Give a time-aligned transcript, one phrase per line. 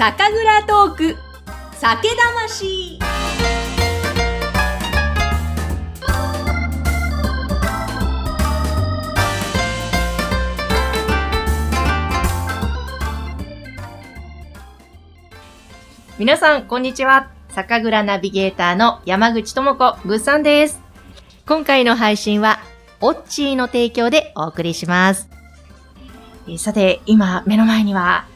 [0.00, 1.16] 酒蔵トーク
[1.74, 2.98] 酒魂
[16.18, 17.30] 皆さん、こんにちは。
[17.50, 20.80] 酒蔵ナビゲーターの山口智子、ぐっさんです。
[21.46, 22.60] 今回の配信は、
[23.02, 25.28] オッチーの提供でお送りします。
[26.48, 28.29] えーさて、今、目の前には、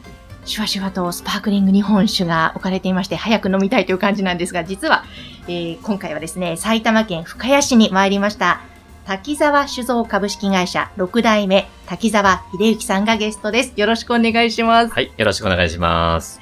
[0.45, 5.03] シュワシュワとスパークリング日本酒が置かれていまして、早く飲みたいという感じなんですが、実は、
[5.47, 8.61] えー今回はですね、埼玉県深谷市に参りました。
[9.05, 13.73] 滝沢酒造株式会社6代目、滝沢秀幸さんがゲストです。
[13.75, 14.93] よろしくお願いします。
[14.93, 16.39] はい、よろしくお願いします。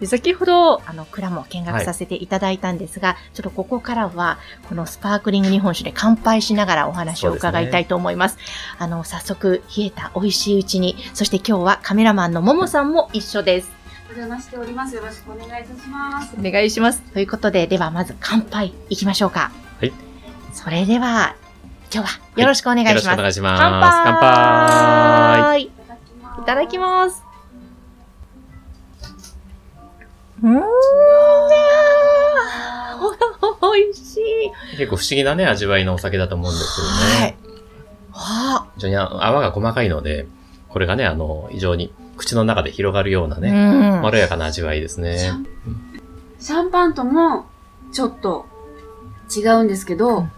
[0.00, 8.38] で先ほど、あの、蔵も見学させていただいたんですが、ちょっとここからは、このスパークリング日本酒で乾杯しながらお話を伺いたいと思います。
[8.78, 13.70] あの、早速、冷えた美味しいうちに、そして今日はカメラマンのももさんも一緒です。
[14.08, 14.96] お邪魔しております。
[14.96, 16.34] よろしくお願いいたします。
[16.38, 17.02] お願いします。
[17.02, 19.52] ということで、ではまず乾杯いきましょうか。
[19.78, 19.92] はい。
[20.54, 21.36] それでは、
[21.92, 23.04] 今日はよろしくお願いします。
[23.04, 23.60] よろしくお願いします。
[23.60, 25.70] 乾杯乾杯い
[26.46, 27.29] ただきます。
[30.42, 30.62] うーん。
[33.62, 34.76] おいしい。
[34.76, 37.36] 結構不思議なね、味わいのお酒だと思うんですけどはね。
[37.46, 37.50] い。
[38.12, 40.26] は非常にあ泡が細かいので、
[40.68, 43.40] これがね、あの、非常に口の中で広がるようなあ。
[43.40, 43.52] ね、う
[43.98, 44.02] ん。
[44.02, 45.18] まろやかな味わいですシね
[46.38, 47.46] シャンパンとも
[47.92, 48.46] ちょっと
[49.34, 50.32] 違うんですけど、うん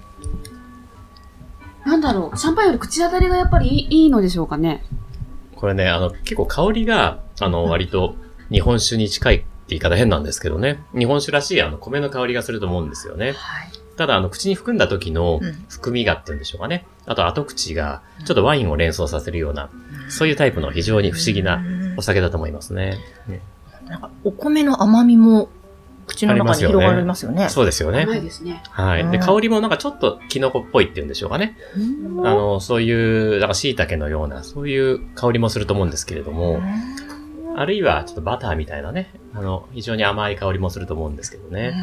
[1.85, 4.85] なんだろう、シャンパンより口当たりがやっぱりいいいいのでしょうかね？
[5.57, 8.15] これね、あの、結構香りが、あの、割と
[8.53, 10.83] 日本酒に近い言い方変なんですけどね。
[10.97, 13.33] 日本酒らしい、あの、米の香りがすると思うんですよね。
[13.33, 13.71] はい。
[13.97, 16.87] ただ、あの、口に含んだ時のうん含みがっていうんでしょうかね。
[17.07, 19.71] あと、後口が、ちょっとワインを連想させるような、
[20.09, 22.99] そういうタイプの非常に不思議なうんお酒だと思いますね。
[23.87, 25.51] なんか、お米の甘みも
[26.07, 27.49] 口の中にありますよね広がりますよね。
[27.49, 28.03] そうですよね。
[28.03, 28.63] 甘いですね。
[28.71, 29.11] はい。
[29.11, 31.57] で、うん香りもなんかちょっとキノコっぽいっていうんでしょうかね。
[31.77, 36.61] うんあの、そういう、なんか椎茸のような、そういう香りもすると思うんですけれども、
[37.57, 41.75] あるいはちょっとバターみたいなね、あの、非常に甘い香りもすると思うんですけどね。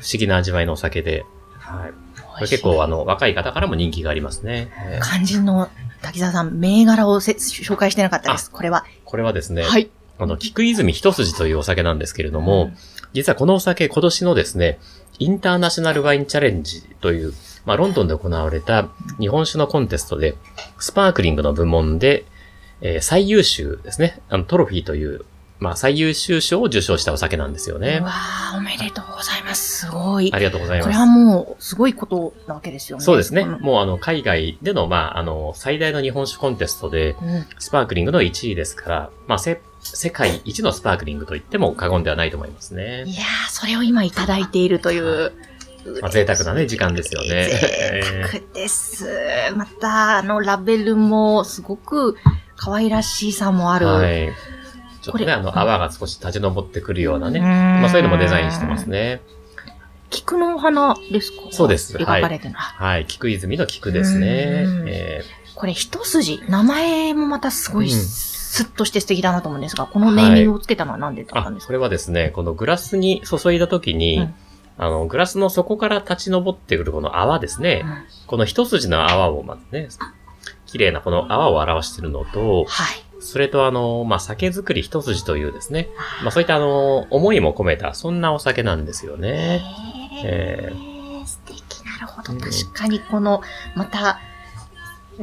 [0.00, 1.24] 不思議な味わいのお酒で、
[1.58, 1.92] はい。
[2.16, 4.70] これ結構あの、若い方からも人気がありますね。
[4.90, 5.68] えー肝心の
[6.00, 8.50] 滝沢さん、銘柄をせ紹介してなかったです。
[8.50, 8.84] これは。
[9.04, 9.90] これはですね、はい。
[10.18, 12.70] あの、菊泉一筋というお酒なんですけれども、
[13.12, 14.78] 実はこのお酒今年のですね、
[15.18, 17.32] インターナショナルワインチャレンジという、
[17.64, 20.36] まあ、ロンドンで行われた日本酒のコンテストで、
[20.78, 22.24] スパークリングの部門で、
[22.80, 25.24] えー最優秀ですね、あの、トロフィーという、
[25.60, 28.00] まあ、最優秀賞を受賞したお酒なんですようね。
[28.00, 29.86] わーおめでとうございます。
[29.86, 30.30] すごい。
[30.32, 31.18] ありがとうございこれはます。
[31.18, 33.04] もう、すごいことなわけですよね。
[33.04, 33.42] そうですね。
[33.42, 43.04] んもうあの、海外での、まあ、あの、最大の日本酒コンテストで、うんスパークリングの1位ですから、まあ、せ、世界一のスパークリングと言っても過言ではないと思いますね。
[43.06, 45.32] いやー、それを今いただいているという。
[46.02, 47.48] まあ、贅沢なね、時間ですよね。
[47.48, 49.06] 贅沢です。
[49.56, 52.16] また、あの、ラベルもすごく
[52.58, 53.86] 可愛らしさもある。
[53.86, 54.32] はい。
[55.00, 57.40] ちょっとね、これあの、泡が少し立ち上ってくるようなね。
[57.40, 57.46] ま
[57.80, 58.90] まあそういうのもデザインしてます。
[58.90, 59.22] ね。
[60.10, 61.38] 菊のお花ですか？
[61.50, 62.58] そうです描かれてるの。
[62.58, 63.06] はい。
[63.06, 64.84] 菊泉の菊ですねう。
[64.84, 65.22] んえ
[65.54, 74.34] これ一筋、名前もまたすごいうんスッとして素敵だなと思うんですが、このネーミングをつけたのは何でだったんですか、これはですね、このグラスに注いだ時に、うん
[74.78, 77.82] あの、グラスの底から立ち上ってくるこの泡ですね。
[77.84, 79.88] うんこの一筋の泡をまずね、
[80.68, 83.04] 綺麗なこの泡を表しているのと、はい。
[83.20, 85.88] それとあの、まあ、酒造り一筋というですね、
[86.22, 89.60] まあ、そういったあの、思いも込めた、そんなお酒なんですよね。
[90.22, 91.84] へえー素敵。
[91.84, 92.32] なるほど。
[92.32, 92.40] うん。
[92.40, 93.42] 確かにこの、
[93.74, 94.18] また、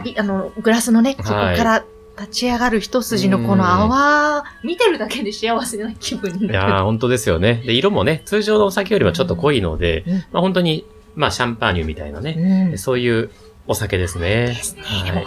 [0.03, 1.85] びあの、グラスのね、そこから
[2.19, 6.83] 立ち上がる一筋のこの泡、見てるだけで幸せな気分にいやー、なる。
[6.83, 7.63] 本当ですよね。
[7.65, 10.17] で、色もね、通常のお酒よりはちょっと濃いので、うん。
[10.31, 10.85] まあ本当に、
[11.15, 12.77] まあシャンパーニュみたいなね、うん。
[12.77, 13.29] そういう
[13.67, 14.47] お酒ですね。
[14.47, 14.81] ですね。
[15.05, 15.25] でもはい、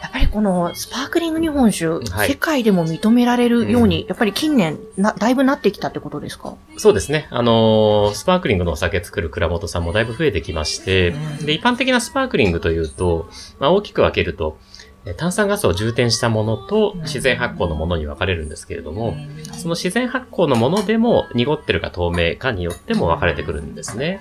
[0.00, 6.56] やっぱりこのスパークリング日本酒、はい世界でも認められるように、うんやっぱり近年な、だいぶなってきたってことですか？
[6.76, 7.26] そうですね。
[7.30, 13.28] あのースパークリングのお酒作る蔵元さんもだいぶ増えてきまして、うんで、一般的なスパークリングというと、
[13.58, 14.58] まあ大きく分けると、
[15.04, 19.16] え炭酸ガスを充填したものとうん自然発酵のものに分かれるんですけれども、
[19.56, 24.20] その自然発酵のものでも濁ってるか透明かによっても分かれてくるんですね。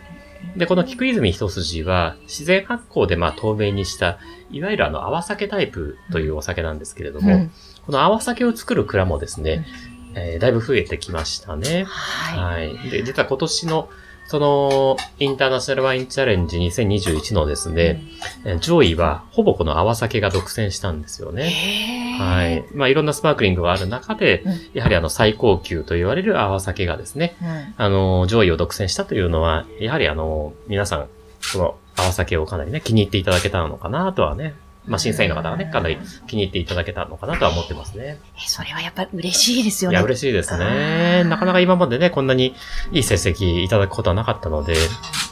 [0.55, 4.17] で、この菊泉一筋は自然発酵でまあ透明にした、
[4.49, 7.51] いわゆるあの泡酒タイプというお酒なんですけれども、うん
[7.85, 9.65] この泡酒を作る蔵もですね、
[10.13, 11.85] えーだいぶ増えてきましたね。
[11.87, 12.67] はい。
[12.67, 12.89] はい。
[12.89, 13.89] で、実は今年の
[14.27, 18.03] その、インターナショナルワインチャレンジ2021のですね、
[18.43, 22.15] えー上位は、ほぼこの泡酒が独占したんですよね。
[22.19, 22.65] はい。
[22.73, 31.07] まあ、いろんなスパークリングがある中でうん、やはりあの、最高級と言われる泡酒がですね、うんあの、上位を独占したというのは、やはりあの、皆さん、
[31.53, 34.55] この泡酒をかなりね、気に入っていただけたのかなとはね、
[34.87, 35.97] まあ、審査員の方がね、かなり
[36.27, 38.19] 気に入っていただけたのかなとは思ってますね。
[38.37, 39.95] えそれはやっぱり嬉しいですよね。
[39.97, 41.23] いや、嬉しいですあね。
[41.25, 42.55] ーなかなか今までね、こんなに
[42.91, 44.75] いい成績いただくことはなかったので、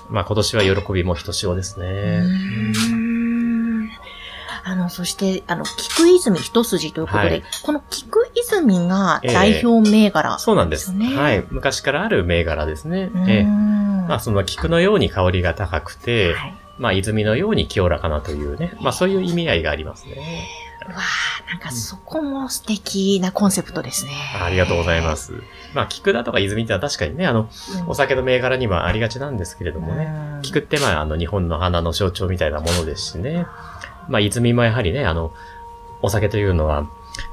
[0.09, 2.21] まあ今年は喜びもひとしおですうね。
[4.67, 10.37] あの、そして、あの、菊泉一筋ということで、はいこの菊泉が代表銘柄。
[10.39, 10.91] そうなんです。
[10.91, 11.45] はい。
[11.49, 13.11] 昔からある銘柄ですね。
[13.27, 13.43] ええ
[14.07, 20.47] まあその菊のように香りが高くて、はいまあ泉のように清らかなというね、まあそういう意味合いがありますね。
[20.87, 24.11] うわーなんかそこも素敵なコンセプトですね。
[24.41, 25.33] ありがとうございます。
[25.73, 27.49] まあ菊だとか泉ってのは確かにね、あの、
[27.81, 27.89] うん。
[27.89, 30.05] お酒の銘柄にはありがちなんですけれどもね。
[30.05, 33.47] うん菊ってまあ、あの、日本の花の象徴みたいなものですしね。
[34.07, 35.33] まあ、泉もやはりね、あの、
[36.01, 36.87] お酒というのは、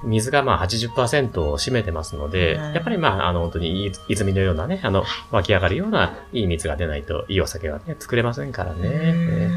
[0.05, 8.81] 水がまあ80%を占めてますので、うんやっぱりまあ、あの、本当にい泉のようなね、あの、湧き上がるようないい水が出ないといいお酒はね、作れませんからね。
[8.85, 9.49] え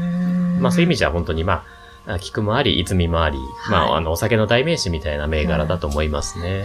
[0.58, 1.64] ーまあ、そういう意味じゃ本当にま
[2.06, 3.38] あ、あ菊もあり、泉もあり、
[3.70, 3.90] まはい。
[3.92, 6.64] あ、あの、お酒の代名詞みたいな銘柄だと思いますね。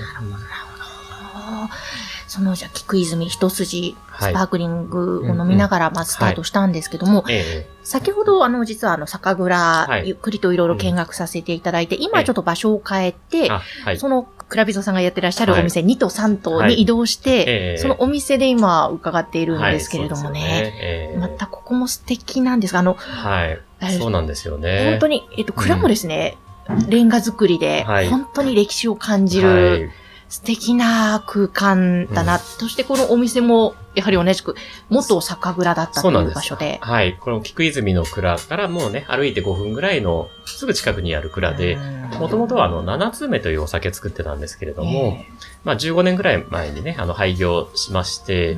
[1.33, 4.31] あーその、じゃあ、菊泉一筋、はい。
[4.31, 7.69] スパークリングを飲みながら、まあ、スタートしたんですけども、ええ。
[7.83, 10.07] 先ほど、あの、実は、あの、酒蔵、はい。
[10.07, 13.51] ゆっくりといろいろ見学させていただいて、今はちょっと場所を変えて。
[13.97, 17.77] その、倉人さんがやってらっしゃるお店、2と3とに移動して、ええ。
[17.79, 21.17] そのお店で今伺っているんですけれどもはいね。
[21.19, 22.95] またここも素敵なんですが、あの、
[23.99, 24.91] そうなんですよね。
[24.91, 26.37] 本当に、えっと、蔵もですね、
[26.87, 28.07] レンガ作りで、はい。
[28.07, 30.00] 本当に歴史を感じはる、い
[30.31, 32.35] 素敵な空間だな。
[32.35, 34.55] うんそしてこのお店も、やはり同じく、
[34.89, 36.79] 元酒蔵だったというそうなんです場所で。
[36.81, 37.17] はい。
[37.19, 41.77] この菊泉の蔵からもうね、歩いて5分ぐらいのすぐ近くにある蔵で、
[42.17, 45.17] もともとはあの、七つ目というお酒作ってたんですけれども、
[45.65, 48.57] まあ15年ぐらい前にね、あの、廃業しまして、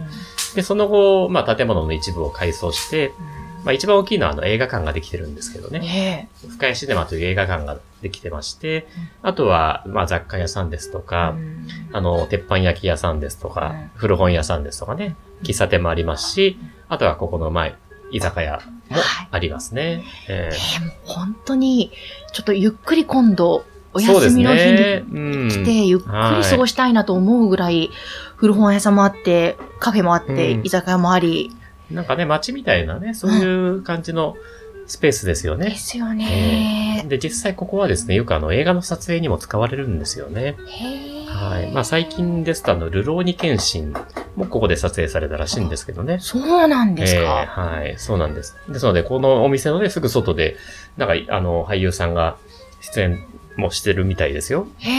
[0.53, 3.13] で、その後、まあ建物の一部を改装して、
[3.63, 8.85] まあ一番大きいのはあの映画館ができてるんですけどね、ね深谷シネマという映画館ができてまして、
[9.21, 11.35] あとは、まあ雑貨屋さんですとえか、
[11.93, 13.91] あの、鉄板焼き屋さんですとか、うん。
[13.95, 16.57] 古本屋さんですとかね、喫茶店もありますし、
[16.89, 17.75] あとはここの前、
[18.11, 18.97] 居酒屋も
[19.31, 20.03] ありますね。
[20.27, 20.55] ええ。
[20.55, 21.91] ーもう本当に、
[22.33, 25.03] ちょっとゆっくり今度、お休みの日にね。
[25.09, 27.89] うん来て、ゆっくり過ごしたいなと思うぐらい、
[28.35, 30.65] 古本屋さんもあって、カフェもあって、うん。
[30.65, 31.55] 居酒屋もあり、
[31.91, 34.35] なんかね、街みたいなね、そういう感じの
[34.87, 35.69] スペースですよね。
[35.69, 37.05] ですよね。
[37.07, 40.55] で、実際ここはですね、よくあの映画の撮影にも使われるんですよね。
[41.27, 41.71] はい。
[41.71, 43.93] まあ最近ですとあの、ルローニケンシン
[44.35, 46.17] もここで撮影されたらしいんですけどね。
[46.19, 47.45] そうなんですええか。
[47.47, 48.55] はい、そうなんです。
[48.67, 50.57] ですので、このお店のね、すぐ外で、
[50.97, 52.37] なんか、あの、俳優さんが
[52.81, 53.25] 出演
[53.57, 54.67] もしてるみたいですよ。
[54.79, 54.91] へ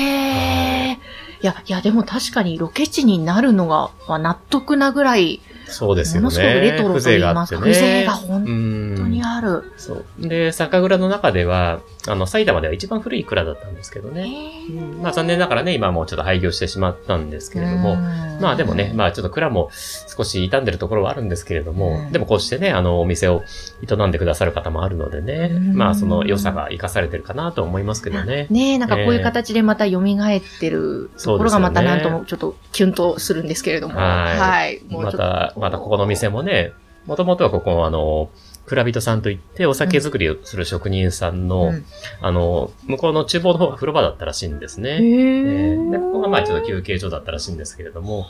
[0.92, 0.92] え。
[0.92, 6.24] いや、いや、でも確かにロケ地になるのが、まあ、納得なぐらい、そうですよね。
[6.24, 8.06] ものすごくレトロと言いますか、風情がね。
[8.08, 9.72] 本うん当にある。
[9.76, 10.04] そう。
[10.18, 14.22] で、酒蔵の中では、あの、埼玉では一番古い蔵だったんですけどへね。
[14.70, 17.96] ーまあ残念ながらね、今はもうちょっと廃業してしまったんですけれども、
[18.40, 19.70] まあでもね、、まあちょっと蔵も
[20.16, 23.42] 少し傷んでるところはあるんですけれども、うんでもこうしてね、あの、お店を
[23.88, 28.46] 営んでくださる方もあるのでね、うんまあその良さが活かされてるかなと思いますけどね。
[28.50, 33.96] ねえ、なんかこういう形でまた蘇ってるところがまたなんともちょっとキュンとするんですけれども。
[33.96, 34.82] はいはい。
[34.88, 36.72] もうちょっとまた、またここの店もね、
[37.06, 38.30] もともとはここ、あの、
[38.66, 41.84] 蔵人さんといって、お酒作りをする職人さんの、うん。
[42.22, 44.90] あの、向こうの厨房の方が風呂場だったらしいんですね。
[44.90, 48.26] へえで、ここがまあちょっと休憩所だったらしいんですけれども、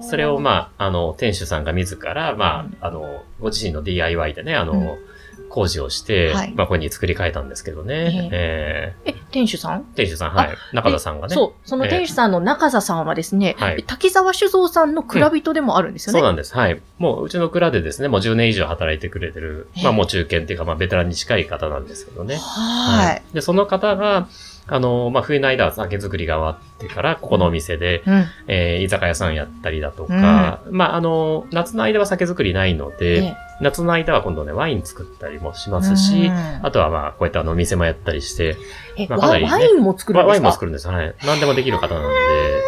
[0.00, 5.13] それをまあ、あの、店主さんが自ら、まあ、あの、ご自身の DIY でね、あの、うん
[5.54, 8.28] 工事をして、はいまあ、ここに作り変えたんですけどね。
[8.32, 9.82] ええ、店主さん？
[9.82, 10.56] ー店主さん、はい。
[10.72, 11.34] 中田さんがね。
[11.36, 11.68] そう。
[11.68, 16.18] その店主さんの中澤さんはですね、はい滝沢酒造さんの蔵人でもあるんですよね。
[16.18, 16.56] そうなんです。
[16.56, 16.80] はい。
[16.98, 22.36] もう、うちの蔵でですね、もう10年以上働いてくれてる、まあもう中堅っていうか、まあベテランに近い方なんですけどね。
[22.36, 23.22] はい。
[23.32, 24.26] で、その方が、
[24.66, 28.24] あの、まあ冬の間は酒造りが終わってから、ここのお店で、うん。
[28.48, 38.56] えー居酒屋さんやったりだとか、まああの、夏の間は酒造りないので、ね夏の間は今度ね、ワイン作ったりもしますし、うんあとはまあ、こうやってあの、お店もやったりして、
[38.96, 40.88] え、まあかなりねワワインも作るんワワイですかンも作るんです。
[40.88, 41.14] はい。
[41.24, 42.08] 何でもできる方なんで、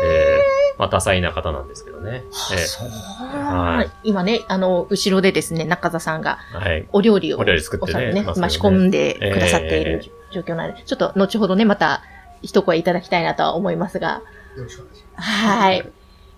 [0.05, 2.23] えー、まあ、多彩な方なんですけどね。
[2.53, 6.89] えそうはい今ね、あの、後ろでですね、中澤さんがーはい。
[6.93, 12.03] お料理を、お料理作ってねね、まあ仕込んでくださっていえる状況なので、ちょっと後ほどね、また
[12.43, 14.23] 一声いただきたいなとは思いますが、
[14.57, 15.29] よろしくお願いします。
[15.29, 15.93] はい。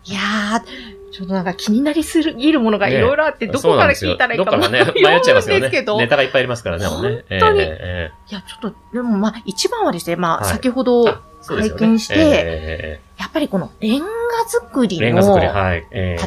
[0.05, 5.71] いやー、ちょっとなんか気になりすぎるものがいろいろあって、どこから聞いたらいいかどっからね、 迷迷っちゃいますよね。
[5.71, 6.87] ネタがいっぱいありますからね。
[6.87, 7.15] 本当に。
[7.17, 10.45] えええいや、ちょっと、でもまあ、一番はですね、まあ、はい。
[10.47, 11.05] 先ほど、
[11.47, 14.07] 拝見してやっぱりこのレンガ
[14.47, 15.41] 作りの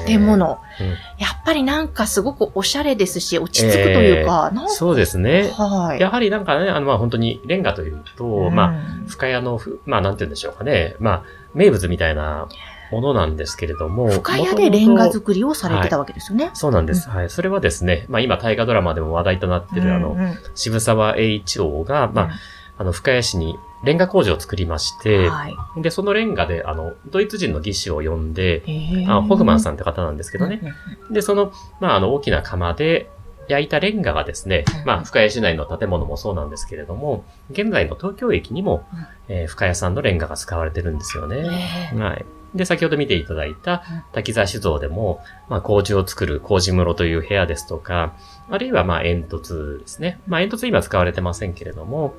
[0.05, 0.87] 建物、うん。
[0.87, 0.95] や
[1.27, 5.49] っぱりなんかすごくおしゃれですし、落ち着くというか、そうですね。
[5.53, 6.01] はい。
[6.01, 8.55] やはりなんかね、あの、まあ本当にレンガというと、うん。
[8.55, 8.73] まあ、
[9.07, 10.95] 深谷のふ、まあなんて言うんでしょうかね。
[10.99, 11.23] まあ、
[11.53, 12.47] 名物みたいな
[12.91, 14.09] ものなんですけれども。
[14.09, 16.51] 深谷でレンガり作りをされてたわけですよね。
[16.53, 17.09] そうなんです。
[17.09, 17.29] はい。
[17.29, 22.29] それはですね、まあ今大河ドラマでも話題となってる、あの、うん渋沢栄一郎が、まあ、
[22.77, 25.55] あの、深谷市にレンガ工場を作りまして、はい。
[25.77, 30.61] で、そのレンガで、あの、ドイツ人の技師を呼んで、へあホフマンんさんって方なんですけどね。
[31.09, 33.09] うんで、その、まあ、あの、大きな窯で
[33.47, 38.85] 焼いたレンガがですねうん、まあ、深谷市内の建物もそうなんですけれども、現在の東京駅にも、
[39.27, 41.91] えー深谷産のレンガが使われてるんですよね。
[41.97, 42.25] はい。
[42.53, 48.13] で、先ほど見ていただいたうん滝沢酒造でも、まあ、麹を作る麹室という部屋ですとか、
[48.49, 50.19] あるいはまあ煙突ですね。
[50.27, 52.13] まあ煙突今使われてませんけれども、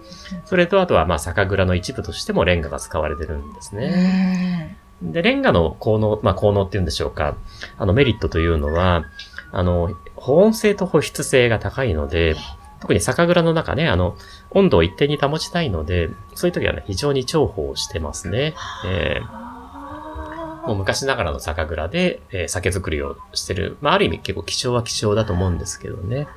[0.47, 4.79] それとあとはまあ酒蔵の一部としてもレンガが使われてるんですね。
[5.03, 7.37] で、レンガの効能、まあ効能っていうんでしょうか。
[7.77, 9.05] あのメリットというのは、
[9.51, 12.37] あの、保温性と保湿性が高いので、
[12.81, 14.17] 特に酒蔵の中ね、あの、
[14.51, 18.55] 温度を一定に保ちたいので、そういう時はね、非常に重宝してますね。
[18.87, 19.42] えー
[20.67, 23.77] もう昔ながらの酒蔵で、えー酒造りをしてる。
[23.81, 26.29] まあ、ある意味結構希少は希少だと思うんですけどね。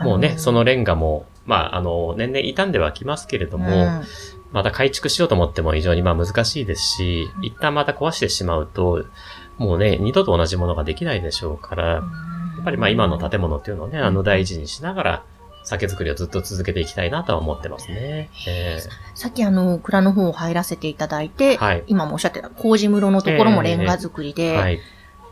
[0.00, 0.06] うん。
[0.06, 4.02] もうね、そのレンガも、まあ、あの、年々傷んではきますけれども、うん。
[4.54, 9.04] また改築しようと思っても非常にまあ難しいですし、一旦また壊してしまうと、
[9.58, 12.00] もうね、二度と同じものができないでしょうから、や
[12.60, 15.24] っぱりまあ今の建物っていうのをね、あの大事にしながら、
[15.64, 18.30] 酒造りをずっと続けていきたいなとは思ってますね。
[18.46, 18.78] え
[19.14, 24.80] さっきあの、蔵の方を入らせていただいて、はい今もおっしゃってた、麹室のところもレンガ作りえで、はい。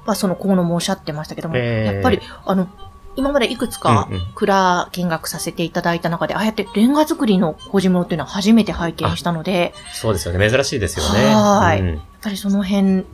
[0.07, 2.69] まあその効能もおっしゃってましたけども、ええやっぱり、あの、
[3.15, 10.51] 今までいくつかうんうん蔵見学させていただいた中で、ああやってレンガ作りの麹室っていうのは初めて拝見したので、そうですよね。
[10.51, 11.35] 珍しいですよね。
[11.35, 13.05] はいうんやっぱりその辺、はい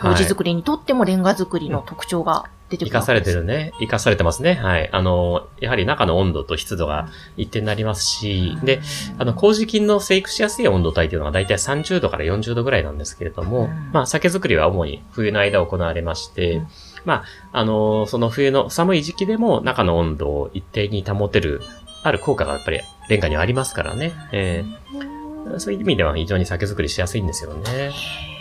[0.00, 2.86] 麹作りにとってもレンガ作りの特徴が出てくる。
[2.86, 3.44] 生かされてる。
[3.44, 3.72] ね。
[3.80, 4.54] 生かされてますね。
[4.54, 4.88] はい。
[4.92, 8.80] あの、やはり中の温度と湿度が一定になりますし、で、
[9.18, 16.66] あの、麹菌の生育しやすい温度帯というのが大体30度から40度ぐらいなんですけれども、うんまあ、酒造りは主に冬の間行われまして、うん
[17.04, 21.62] まあ、あの、その冬の寒い時期でも中の温度を一定に保てる、
[22.02, 24.12] ある効果がやっぱりレンガにはありますからね。
[24.32, 25.18] えー
[25.58, 27.92] そういう意味では非常に酒造りしやすいんですよね。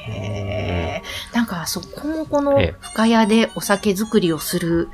[0.10, 4.90] へーなんか、そこもこのええ深谷でお酒作りをする、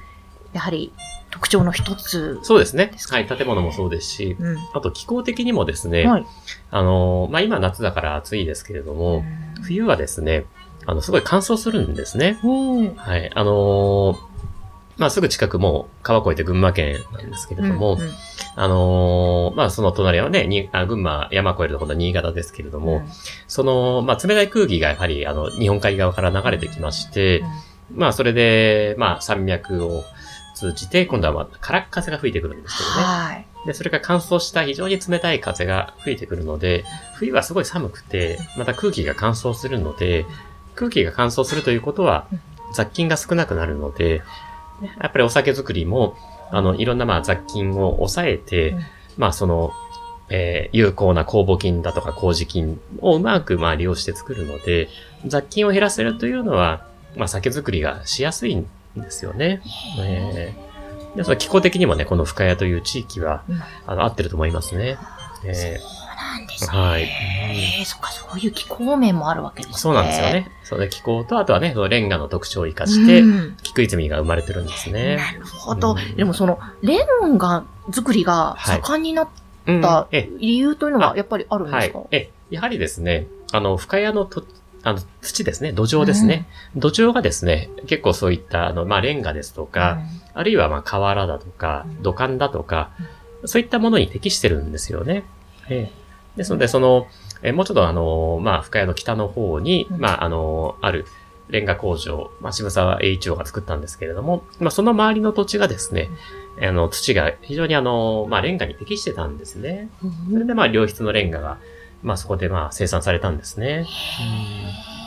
[0.54, 0.94] やはり
[1.32, 2.40] 特徴の一つ。
[2.44, 4.58] そうですねはい、建物もそうですし、うん。
[4.74, 6.26] あと気候的にもですね、はい。
[6.70, 9.24] あの、まあ、今夏だから暑いですけれども、
[9.64, 10.46] 冬はですね、
[10.86, 12.40] あの、すごい乾燥するんですね。
[12.44, 12.96] うん。
[12.96, 13.32] はい。
[13.34, 14.33] あのー
[14.98, 18.10] まあ、すぐ近くもう川越えて群馬県なんですけれども、うん
[18.56, 23.02] あのーまあ、その隣はね、にあ群馬、山越えるところ新潟ですけれども、
[23.48, 27.44] その、まあ、冷たい空気がやはり、あの、日本海側から流れてきまして、
[27.92, 30.04] まあ、それで、まあ、山脈を
[30.56, 33.04] 通じて、今度は、まあ、空っ風が吹いてくるんですけどね。
[33.04, 33.46] はい。
[33.66, 36.84] で、それが乾燥した非常に冷たい風が吹いてくるので、
[37.16, 40.26] 冬はすごい寒くて、また空気が乾燥するので、
[40.76, 42.40] 空気が乾燥するということはうん、
[42.74, 44.26] 雑菌が少なくなるので、ね
[45.02, 46.16] やっぱりお酒作りも、
[46.52, 48.80] あの、いろんなまあ雑菌を抑えて、うん。
[49.18, 49.72] まあその、
[50.30, 54.90] えー有効な酵母菌だとか麹菌をうまくまあ利用して作るので、
[55.26, 59.62] 雑菌を減らせるというのは、まあ酒作りがしやすいんですよね。
[60.00, 61.18] えー。
[61.18, 63.62] でその気候的にもね、この深谷という地域は、うん。
[63.86, 64.98] あの、合ってると思いますね。
[65.46, 66.70] えそうなんですね。
[66.72, 67.04] ーはい。
[67.04, 69.78] へえ、そっか、そういう気候面もあるわけですね。
[69.78, 70.26] そうなんですよ。
[70.28, 70.52] ね。
[70.64, 75.18] それで気候と、あとはね、そのレンガの特徴を生かして、うん菊泉が生まれてるんですね。
[75.18, 75.92] なるほど。
[75.92, 79.28] うんでもその、レンガ作りが盛んになっ
[79.66, 82.00] うんたえ理由というのはあやっぱりあるんですか、。
[82.00, 84.46] はいえ、やはりですね、あの、深谷のと、
[84.84, 86.48] あの、土ですね、土壌ですね。
[86.76, 90.00] 土壌がですね、結構そういった、あの、まあ、レンガですとか、
[90.34, 92.90] あるいは、まあ、瓦だとかうん、土管だとか、
[93.46, 95.24] そういったものに適してるんですよね。
[95.70, 96.03] ええ
[96.36, 97.08] ですので、その、
[97.42, 101.06] えもうちょっとあの、まあ、深谷の北の方に、うんまあ、あの、ある
[101.50, 106.10] レンガ工場、まあ、渋沢栄一郎が作ったんですけれども、まあ、その周りの土地がですね、
[106.62, 109.90] あの、土が非常にあの、まあ、レンガに適してたんですね。
[110.04, 111.60] うんそれで、まあ、良質のレンガが、
[112.02, 113.86] まあ、そこでまあ、生産されたんですね。
[113.86, 115.03] うなん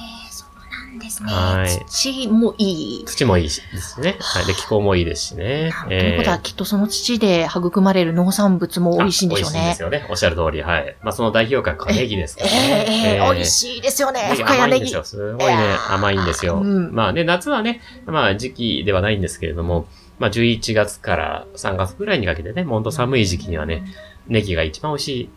[1.07, 1.33] ですね。
[1.33, 3.05] はい土もいい。
[3.05, 4.17] 土もいいしですね。
[4.21, 4.47] はい。
[4.47, 5.73] で、気候もいいですしね。
[5.89, 10.01] ということは、きっとその土で育まれる農産物も美味しいんでしょうねあ美味しいんです。
[10.01, 10.07] よね。
[10.11, 10.63] おっしゃる通り。
[10.63, 10.97] はい。
[11.03, 12.87] まあ、その代表格がネギですからね。
[12.89, 13.45] ええ美味い。
[13.45, 14.33] しいですよね。
[14.35, 14.95] 深谷ネギす。
[14.95, 15.05] よ。
[15.05, 16.61] すごいね、甘いんですよ。
[16.61, 19.87] うんまあね、夏はね、まあ時期ではないんですけれども、
[20.19, 23.85] まあ11月から3月ぐらいにかけてね、もうほんと寒い時期にはね、
[24.29, 25.31] ネギが一番美味しい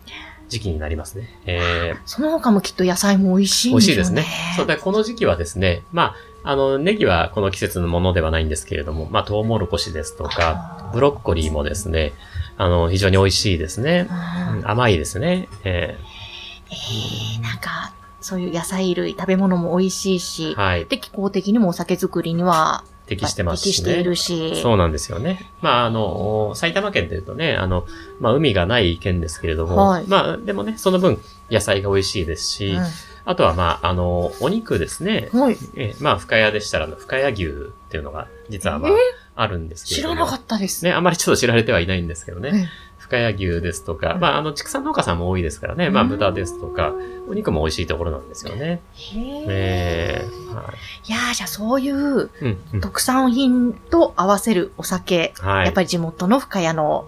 [0.49, 1.29] 時期になりますね。
[1.45, 4.21] えー、その他もきっと野菜も美味しいん美でしょうね。
[4.21, 4.55] 味しいですね。
[4.57, 12.13] そうだ、この時期はですね、まあ、あの、ネギはこの季節のものではないんですけれども、まあ、トウモロコシですとか、ブロッコリーもですね、
[12.57, 14.07] あの、非常に美味しいですね。
[14.09, 14.13] う
[14.55, 15.47] んうん甘いですね。
[15.63, 20.85] ええーなんか、そういう野菜類、食べ物も美味しいしー、はい。
[20.85, 23.71] で、気候的にもお酒作りには適してますしね。
[23.71, 24.61] 適しているし。
[24.61, 25.51] そうなんですよね。
[25.61, 27.85] まあ、あの、埼玉県というとね、あの、
[28.19, 32.77] まあ、海がない県ですけれども、はいまあ、でもね、その分、野菜が美味しいですし、
[33.25, 35.29] あとは、まあ、あの、お肉ですね。
[35.33, 35.57] うんはい。
[35.75, 37.47] えまあ、深谷でしたら、深谷牛っ
[37.89, 38.97] ていうのが、実はまあえー、
[39.35, 40.15] あるんですけれども。
[40.15, 40.85] 知らなかったです。
[40.85, 42.51] ね、あまりちょっと知られてはいないんですけどね。
[42.53, 45.89] ええ深谷牛ですとか、うんまあ、あの、畜産農家さんも多いですからね。
[45.89, 46.93] まあ、うん豚ですとか、
[47.27, 48.81] お肉も美味しいところなんですよね。
[48.93, 52.81] へーえーはいいやーじゃあそういううん、うん。
[52.81, 55.65] 特産品と合わせるお酒、はい。
[55.65, 57.05] やっぱり地元の深谷の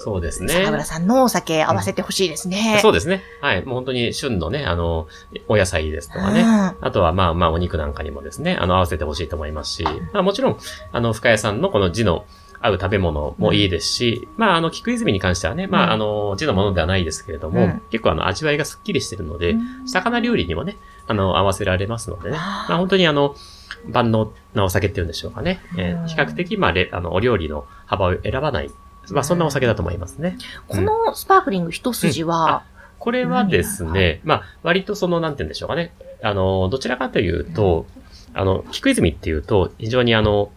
[0.00, 0.52] そうですね。
[0.52, 2.78] 酒村さんのお酒合わせてほしいですね。
[2.80, 3.22] そうですね。
[3.40, 3.64] はい。
[3.64, 5.08] もう本当に旬のね、あの、
[5.48, 6.40] お野菜ですとかね。
[6.40, 6.48] うん
[6.80, 10.58] あとは、まあまあ、お肉なんかにもですね、あの、合わせてほしいと思いますし、まあもちろん、
[10.92, 12.24] あの、深谷さんのこの字の
[12.60, 15.90] 合う食べ物もいいですし、まあ、あの、菊泉に関してはね、まうん。
[15.90, 17.82] あ、あの、字のものではないですけれども、うん。
[17.90, 19.88] 結構あの、味わいがすっきりしてるので、うん。
[19.88, 23.36] 魚料理にもね、あの、合わせられますのでね、まあ本当にあの、
[23.86, 25.60] 万能なお酒っていうんでしょうかね。
[25.76, 28.70] えーうん比較的、まあ、れあの、お料理の幅を選ばない、
[29.10, 30.36] まあ、そんなお酒だと思いますね。
[30.66, 32.64] このスパークリング一筋は、
[32.98, 35.92] これはですね、まあ、割とその、なんて言うんでしょうかね。
[36.22, 37.86] あの、どちらかというと、
[38.34, 40.50] あの、菊泉っていうと、非常にあの、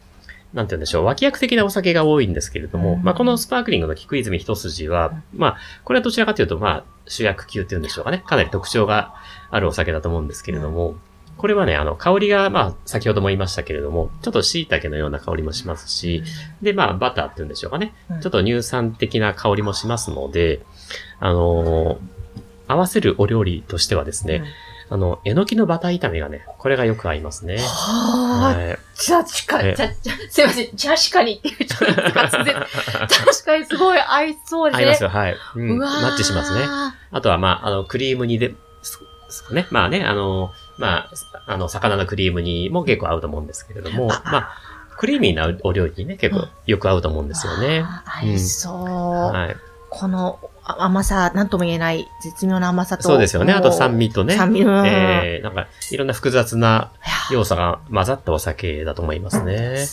[0.53, 3.03] なんて言うんでしょう、脇役的なお酒が多いんですけれども、うん。
[3.03, 8.23] まあ、このスパークリングの菊泉一筋は、まあ、これはどちらかというと、まあ、主役級っていうんでしょうかね。
[8.25, 9.13] かなり特徴が
[9.49, 10.95] あるお酒だと思うんですけれども、
[11.37, 16.23] これはね、あの、香りが、まあ、先ほども言いましたけれども、ちょっと椎茸のような香りもしますし、
[16.61, 17.93] で、まあ、バターっていうんでしょうかね。
[18.21, 20.61] ちょっと乳酸的な香りもしますので、
[21.19, 21.97] あのー
[22.71, 24.43] 合わせるお料理としてはですね、
[24.91, 27.55] あの、えのきのバター炒めがね、これがよく合いますね。
[27.59, 28.77] はあ、はい
[29.07, 29.73] 確かに、
[30.29, 34.83] すいません、確かにっていうちょっと滑舌確かにすごい合いそうですね。
[34.83, 35.35] 合いますよ、はい。
[35.55, 36.65] うん、マッチしますね。
[36.65, 38.99] あとは、まあ、あの、クリーム煮で、す
[39.29, 39.65] すね。
[39.71, 41.11] まあね、あの、まあ、
[41.47, 44.57] あの、魚のクリーム煮も結構合うと思うんですけれども、あまあ、
[44.97, 47.85] クリーミーなお料理にね、結構よく合うと思うんですよね。
[48.03, 48.83] 合いそう。
[48.83, 49.55] はい。
[49.89, 53.03] このあ甘さ、なんとも言えない絶妙な甘さと。
[53.03, 53.53] そうですよね。
[53.53, 54.07] あと酸味。
[54.07, 54.35] 味とね。
[54.35, 54.87] 酸味、うん。
[54.87, 59.85] えー、なんか、いろんな複雑ないや要素が混ざったお酒だと思いますね。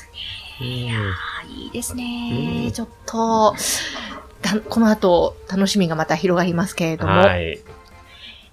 [0.61, 2.69] うんあいいですうね。
[2.69, 3.55] んちょっと、
[4.43, 7.13] たこの後、楽しみがまた広がりますけれども。
[7.13, 7.61] はい。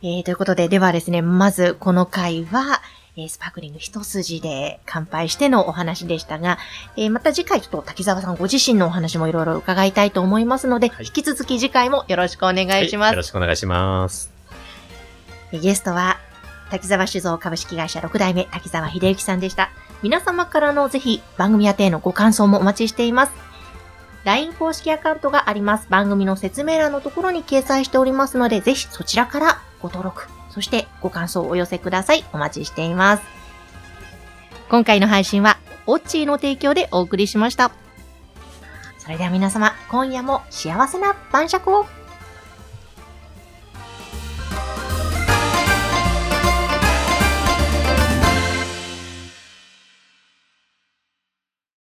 [0.04, 2.82] えーということで、ではですね、まずこの回は、
[3.18, 6.58] えースパークリング一筋で乾杯してのお話でしたが、
[6.98, 13.08] えーまた次回ちょっと滝沢さんご自身のお話もいろいろ伺いたいと思いますので、はい引き続き次回もよろしくお願いします。
[13.08, 14.32] はいよろしくお願いします。
[15.54, 16.18] えーゲストは、
[16.70, 19.70] 滝沢酒造株式会社6代目滝沢秀幸さんでした。
[20.02, 23.32] 皆様からのぜひ番組宛てへのご感想もお待ちしています。
[24.26, 25.88] LINE 公式アカウントがあります。
[25.90, 32.24] 番組の説明欄のところに掲載しておりますので、ぜひそちらからご登録、そしてご感想をお寄せください。
[32.32, 33.24] お待ちしています。
[34.70, 37.72] 今回の配信は、オッチーの提供でお送りしました。
[38.98, 41.86] それでは皆様、今夜も幸せな晩酌を